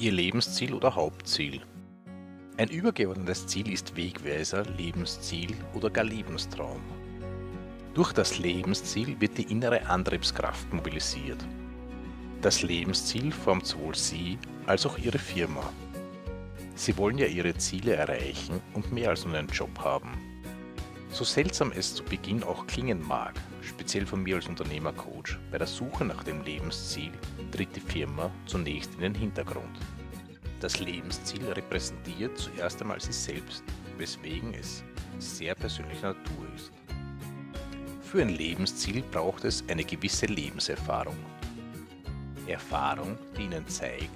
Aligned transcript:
Ihr 0.00 0.12
Lebensziel 0.12 0.74
oder 0.74 0.94
Hauptziel. 0.94 1.60
Ein 2.56 2.68
übergeordnetes 2.68 3.46
Ziel 3.46 3.72
ist 3.72 3.96
Wegweiser, 3.96 4.64
Lebensziel 4.76 5.54
oder 5.72 5.88
gar 5.88 6.04
Lebenstraum. 6.04 6.82
Durch 7.94 8.12
das 8.12 8.38
Lebensziel 8.38 9.20
wird 9.20 9.38
die 9.38 9.50
innere 9.50 9.86
Antriebskraft 9.86 10.72
mobilisiert. 10.72 11.46
Das 12.42 12.62
Lebensziel 12.62 13.30
formt 13.30 13.66
sowohl 13.66 13.94
Sie 13.94 14.38
als 14.66 14.84
auch 14.84 14.98
Ihre 14.98 15.18
Firma. 15.18 15.72
Sie 16.74 16.96
wollen 16.98 17.18
ja 17.18 17.26
Ihre 17.26 17.56
Ziele 17.56 17.94
erreichen 17.94 18.60
und 18.74 18.92
mehr 18.92 19.10
als 19.10 19.24
nur 19.24 19.36
einen 19.36 19.48
Job 19.48 19.78
haben. 19.78 20.10
So 21.10 21.22
seltsam 21.22 21.72
es 21.72 21.94
zu 21.94 22.02
Beginn 22.02 22.42
auch 22.42 22.66
klingen 22.66 23.00
mag, 23.06 23.34
speziell 23.74 24.06
von 24.06 24.22
mir 24.22 24.36
als 24.36 24.46
Unternehmercoach, 24.46 25.36
bei 25.50 25.58
der 25.58 25.66
Suche 25.66 26.04
nach 26.04 26.22
dem 26.22 26.42
Lebensziel 26.44 27.10
tritt 27.50 27.74
die 27.74 27.80
Firma 27.80 28.30
zunächst 28.46 28.94
in 28.94 29.00
den 29.00 29.14
Hintergrund. 29.16 29.80
Das 30.60 30.78
Lebensziel 30.78 31.44
repräsentiert 31.50 32.38
zuerst 32.38 32.80
einmal 32.80 33.00
sich 33.00 33.16
selbst, 33.16 33.64
weswegen 33.98 34.54
es 34.54 34.84
sehr 35.18 35.56
persönlicher 35.56 36.14
Natur 36.14 36.46
ist. 36.54 36.70
Für 38.00 38.22
ein 38.22 38.28
Lebensziel 38.28 39.02
braucht 39.10 39.44
es 39.44 39.64
eine 39.68 39.82
gewisse 39.82 40.26
Lebenserfahrung. 40.26 41.16
Erfahrung, 42.46 43.18
die 43.36 43.42
Ihnen 43.42 43.66
zeigt, 43.66 44.08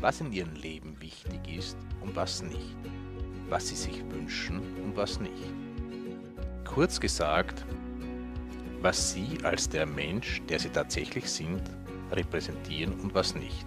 was 0.00 0.20
in 0.20 0.32
Ihrem 0.32 0.54
Leben 0.56 1.00
wichtig 1.00 1.40
ist 1.56 1.76
und 2.00 2.16
was 2.16 2.42
nicht, 2.42 2.76
was 3.48 3.68
Sie 3.68 3.76
sich 3.76 4.02
wünschen 4.10 4.58
und 4.82 4.96
was 4.96 5.20
nicht. 5.20 5.52
Kurz 6.64 6.98
gesagt, 6.98 7.64
was 8.82 9.12
Sie 9.12 9.38
als 9.42 9.68
der 9.68 9.86
Mensch, 9.86 10.42
der 10.48 10.58
Sie 10.58 10.68
tatsächlich 10.68 11.28
sind, 11.28 11.62
repräsentieren 12.12 12.92
und 13.00 13.14
was 13.14 13.34
nicht. 13.34 13.66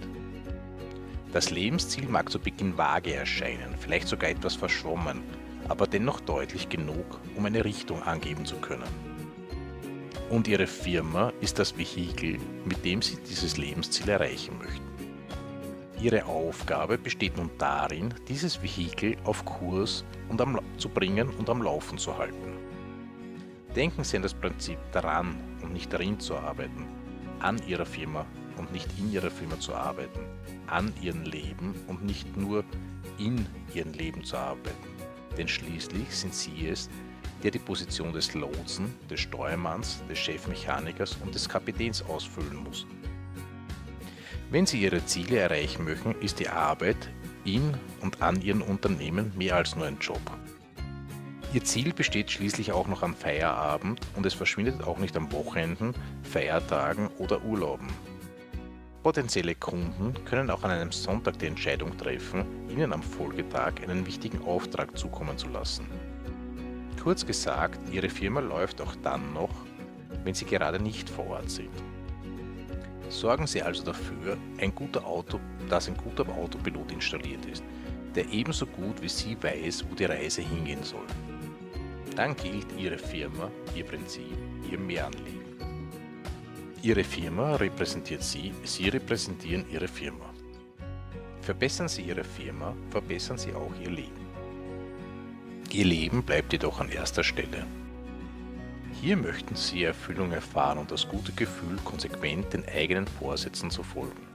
Das 1.32 1.52
Lebensziel 1.52 2.08
mag 2.08 2.30
zu 2.30 2.40
Beginn 2.40 2.78
vage 2.78 3.14
erscheinen, 3.14 3.76
vielleicht 3.78 4.08
sogar 4.08 4.30
etwas 4.30 4.56
verschwommen, 4.56 5.22
aber 5.68 5.86
dennoch 5.86 6.20
deutlich 6.22 6.70
genug, 6.70 7.20
um 7.36 7.46
eine 7.46 7.64
Richtung 7.64 8.02
angeben 8.04 8.46
zu 8.46 8.56
können. 8.56 9.10
Und 10.30 10.48
Ihre 10.48 10.68
Firma 10.68 11.34
ist 11.42 11.60
das 11.60 11.78
Vehikel, 11.78 12.38
mit 12.66 12.84
dem 12.86 13.02
Sie 13.02 13.18
dieses 13.28 13.58
Lebensziel 13.58 14.10
erreichen 14.10 14.58
möchten. 14.58 14.90
Ihre 16.02 16.26
Aufgabe 16.26 16.98
besteht 16.98 17.36
nun 17.36 17.50
darin, 17.58 18.14
dieses 18.28 18.64
Vehikel 18.64 19.18
auf 19.26 19.44
Kurs 19.44 20.06
und 20.30 20.40
am, 20.40 20.60
zu 20.78 20.88
bringen 20.88 21.30
und 21.38 21.50
am 21.50 21.62
Laufen 21.62 21.98
zu 21.98 22.18
halten. 22.18 22.54
Denken 23.80 24.04
Sie 24.04 24.18
an 24.18 24.24
das 24.24 24.34
Prinzip 24.34 24.78
daran 24.92 25.38
und 25.62 25.72
nicht 25.72 25.94
darin 25.94 26.20
zu 26.20 26.36
arbeiten, 26.36 26.86
an 27.40 27.66
Ihrer 27.66 27.86
Firma 27.86 28.26
und 28.58 28.74
nicht 28.74 28.90
in 29.00 29.10
Ihrer 29.10 29.32
Firma 29.32 29.58
zu 29.58 29.74
arbeiten, 29.74 30.20
an 30.68 30.92
Ihrem 31.02 31.24
Leben 31.24 31.74
und 31.88 32.04
nicht 32.04 32.36
nur 32.36 32.66
in 33.20 33.48
Ihrem 33.74 33.94
Leben 33.94 34.26
zu 34.26 34.36
arbeiten. 34.36 34.90
Denn 35.38 35.48
schließlich 35.48 36.14
sind 36.14 36.36
Sie 36.36 36.68
es, 36.68 36.90
der 37.42 37.52
die 37.52 37.60
Position 37.60 38.12
des 38.12 38.34
Lotsen, 38.34 38.94
des 39.10 39.22
Steuermanns, 39.22 40.04
des 40.10 40.20
Chefmechanikers 40.20 41.16
und 41.24 41.34
des 41.34 41.48
Kapitäns 41.48 42.02
ausfüllen 42.02 42.58
muss. 42.58 42.86
Wenn 44.52 44.66
Sie 44.66 44.82
Ihre 44.82 45.06
Ziele 45.06 45.38
erreichen 45.38 45.86
möchten, 45.86 46.16
ist 46.20 46.42
die 46.42 46.50
Arbeit 46.50 47.10
in 47.46 47.78
und 48.02 48.22
an 48.22 48.42
Ihrem 48.42 48.62
Unternehmen 48.62 49.32
mehr 49.38 49.56
als 49.56 49.78
nur 49.78 49.86
ein 49.86 50.00
Job. 50.00 50.39
Ihr 51.52 51.64
Ziel 51.64 51.94
besteht 51.94 52.30
schließlich 52.30 52.72
auch 52.74 52.88
noch 52.88 53.02
am 53.02 53.16
Feierabend 53.16 54.02
und 54.16 54.24
es 54.24 54.36
verschwindet 54.36 54.84
auch 54.84 55.00
nicht 55.00 55.18
am 55.18 55.32
Wochenenden, 55.32 55.96
Feiertagen 56.22 57.08
oder 57.18 57.44
Urlauben. 57.44 57.88
Potenzielle 59.02 59.56
Kunden 59.56 60.14
können 60.26 60.52
auch 60.52 60.62
an 60.62 60.70
einem 60.70 60.92
Sonntag 60.92 61.40
die 61.40 61.48
Entscheidung 61.48 61.98
treffen, 61.98 62.46
Ihnen 62.70 62.94
am 62.94 63.02
Folgetag 63.02 63.82
einen 63.82 64.06
wichtigen 64.06 64.44
Auftrag 64.44 64.96
zukommen 64.96 65.40
zu 65.40 65.50
lassen. 65.50 65.88
Kurz 67.02 67.26
gesagt, 67.26 67.80
Ihre 67.92 68.10
Firma 68.10 68.42
läuft 68.42 68.80
auch 68.80 68.96
dann 68.98 69.34
noch, 69.34 69.66
wenn 70.24 70.36
Sie 70.36 70.46
gerade 70.46 70.80
nicht 70.80 71.10
vor 71.10 71.26
Ort 71.32 71.50
sind. 71.50 71.74
Sorgen 73.10 73.48
Sie 73.48 73.64
also 73.64 73.84
dafür, 73.84 74.38
ein 74.60 74.72
Auto, 75.04 75.40
dass 75.68 75.88
ein 75.88 75.98
guter 75.98 76.30
Autopilot 76.30 76.92
installiert 76.92 77.44
ist, 77.48 77.64
der 78.14 78.30
ebenso 78.30 78.68
gut 78.68 79.02
wie 79.02 79.10
Sie 79.10 79.36
weiß, 79.42 79.86
wo 79.90 79.96
die 79.96 80.06
Reise 80.06 80.44
hingehen 80.44 80.84
soll 80.84 81.08
dann 82.20 82.36
gilt 82.36 82.68
Ihre 82.78 82.98
Firma, 82.98 83.50
Ihr 83.74 83.86
Prinzip, 83.86 84.38
Ihr 84.70 84.78
Mehranliegen. 84.78 85.56
Ihre 86.82 87.06
Firma 87.06 87.56
repräsentiert 87.56 88.24
Sie, 88.24 88.52
Sie 88.66 88.90
repräsentieren 88.90 89.64
Ihre 89.72 89.88
Firma. 89.88 90.30
Verbessern 91.40 91.88
Sie 91.88 92.02
Ihre 92.02 92.26
Firma, 92.26 92.76
verbessern 92.90 93.38
Sie 93.38 93.54
auch 93.54 93.72
Ihr 93.82 93.92
Leben. 93.92 94.28
Ihr 95.72 95.86
Leben 95.86 96.22
bleibt 96.22 96.52
jedoch 96.52 96.82
an 96.82 96.90
erster 96.90 97.24
Stelle. 97.24 97.66
Hier 99.02 99.16
möchten 99.16 99.56
Sie 99.56 99.86
Erfüllung 99.86 100.34
erfahren 100.34 100.78
und 100.78 100.92
das 100.92 101.08
gute 101.08 101.32
Gefühl, 101.32 101.78
konsequent 101.86 102.52
den 102.52 102.68
eigenen 102.68 103.08
Vorsätzen 103.08 103.72
zu 103.72 103.82
folgen. 103.82 104.28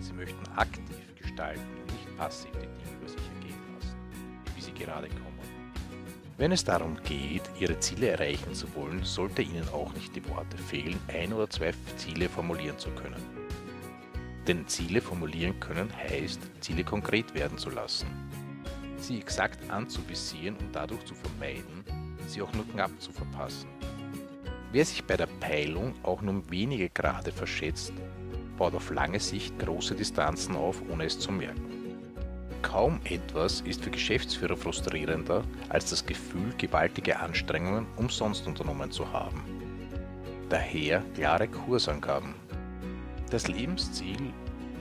Sie 0.00 0.14
möchten 0.14 0.50
aktiv 0.56 1.14
gestalten 1.22 1.62
und 1.80 1.92
nicht 1.92 2.16
passiv 2.16 2.50
die 2.54 2.66
Dinge 2.66 2.98
über 2.98 3.08
sich 3.08 3.22
ergehen 3.36 3.62
lassen, 3.76 3.96
wie 4.56 4.60
sie 4.60 4.72
gerade 4.72 5.08
kommen. 5.10 5.34
Wenn 6.36 6.50
es 6.50 6.64
darum 6.64 6.96
geht, 7.04 7.42
Ihre 7.60 7.78
Ziele 7.78 8.08
erreichen 8.08 8.54
zu 8.54 8.74
wollen, 8.74 9.04
sollte 9.04 9.42
Ihnen 9.42 9.68
auch 9.68 9.94
nicht 9.94 10.16
die 10.16 10.28
Worte 10.28 10.58
fehlen, 10.58 10.98
ein 11.06 11.32
oder 11.32 11.48
zwei 11.48 11.72
Ziele 11.96 12.28
formulieren 12.28 12.76
zu 12.76 12.90
können. 12.90 13.22
Denn 14.48 14.66
Ziele 14.66 15.00
formulieren 15.00 15.60
können 15.60 15.88
heißt, 15.96 16.40
Ziele 16.60 16.82
konkret 16.82 17.32
werden 17.34 17.56
zu 17.56 17.70
lassen. 17.70 18.08
Sie 18.98 19.18
exakt 19.18 19.70
anzuvisieren 19.70 20.56
und 20.56 20.74
dadurch 20.74 21.04
zu 21.04 21.14
vermeiden, 21.14 21.84
sie 22.26 22.42
auch 22.42 22.52
nur 22.52 22.66
knapp 22.68 22.90
zu 23.00 23.12
verpassen. 23.12 23.68
Wer 24.72 24.84
sich 24.84 25.04
bei 25.04 25.16
der 25.16 25.28
Peilung 25.38 25.94
auch 26.02 26.20
nur 26.20 26.34
um 26.34 26.50
wenige 26.50 26.90
Grade 26.90 27.30
verschätzt, 27.30 27.92
baut 28.58 28.74
auf 28.74 28.90
lange 28.90 29.20
Sicht 29.20 29.56
große 29.60 29.94
Distanzen 29.94 30.56
auf, 30.56 30.82
ohne 30.90 31.04
es 31.04 31.16
zu 31.16 31.30
merken. 31.30 31.73
Kaum 32.64 32.98
etwas 33.04 33.60
ist 33.60 33.84
für 33.84 33.90
Geschäftsführer 33.90 34.56
frustrierender 34.56 35.44
als 35.68 35.90
das 35.90 36.04
Gefühl, 36.04 36.52
gewaltige 36.56 37.20
Anstrengungen 37.20 37.86
umsonst 37.96 38.46
unternommen 38.46 38.90
zu 38.90 39.12
haben. 39.12 39.44
Daher 40.48 41.02
klare 41.14 41.46
Kursangaben. 41.46 42.34
Das 43.30 43.48
Lebensziel 43.48 44.32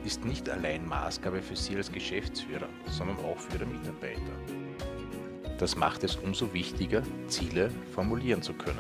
ist 0.06 0.24
nicht 0.24 0.50
allein 0.50 0.88
Maßgabe 0.88 1.42
für 1.42 1.58
Sie 1.58 1.76
als 1.76 1.92
Geschäftsführer, 1.92 2.70
sondern 2.90 3.18
auch 3.18 3.38
für 3.38 3.58
Ihre 3.58 3.66
Mitarbeiter. 3.66 4.22
Das 5.60 5.76
macht 5.76 6.06
es 6.06 6.16
umso 6.16 6.54
wichtiger, 6.54 7.04
Ziele 7.28 7.70
formulieren 7.94 8.42
zu 8.42 8.54
können. 8.54 8.80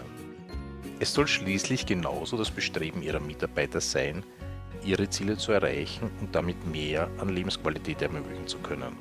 Es 0.99 1.13
soll 1.13 1.27
schließlich 1.27 1.85
genauso 1.85 2.37
das 2.37 2.51
Bestreben 2.51 3.03
Ihrer 3.03 3.19
Mitarbeiter 3.19 3.81
sein, 3.81 4.23
ihre 4.85 5.09
Ziele 5.09 5.37
zu 5.37 5.51
erreichen 5.51 6.09
und 6.19 6.33
damit 6.33 6.65
mehr 6.67 7.09
an 7.17 7.29
Lebensqualität 7.29 8.01
ermöglichen 8.01 8.47
zu 8.47 8.57
können. 8.59 8.95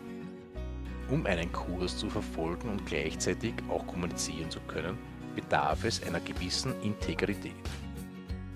Um 1.11 1.27
einen 1.27 1.53
Kurs 1.53 1.97
zu 1.97 2.09
verfolgen 2.09 2.71
und 2.71 2.87
gleichzeitig 2.87 3.55
auch 3.69 3.87
kommunizieren 3.87 4.51
zu 4.51 4.61
können, 4.61 4.97
bedarf 5.35 5.85
es 5.85 6.03
einer 6.03 6.21
gewissen 6.21 6.75
Integrität. 6.83 7.55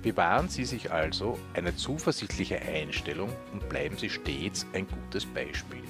Bewahren 0.02 0.48
Sie 0.48 0.64
sich 0.64 0.92
also 0.92 1.38
eine 1.54 1.74
zuversichtliche 1.74 2.60
Einstellung 2.62 3.30
und 3.52 3.68
bleiben 3.68 3.96
Sie 3.98 4.08
stets 4.08 4.66
ein 4.72 4.86
gutes 4.86 5.26
Beispiel. 5.26 5.82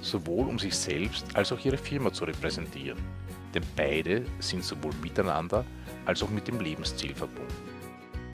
Sowohl 0.00 0.48
um 0.48 0.58
sich 0.58 0.74
selbst 0.74 1.24
als 1.34 1.52
auch 1.52 1.64
Ihre 1.64 1.78
Firma 1.78 2.12
zu 2.12 2.24
repräsentieren, 2.24 2.98
denn 3.54 3.62
beide 3.76 4.24
sind 4.40 4.64
sowohl 4.64 4.92
miteinander 5.02 5.64
als 6.06 6.22
auch 6.22 6.30
mit 6.30 6.48
dem 6.48 6.60
Lebensziel 6.60 7.14
verbunden. 7.14 7.67